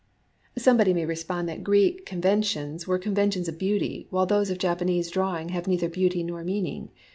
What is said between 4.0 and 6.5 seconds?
while those of Japanese drawing have neither beauty nor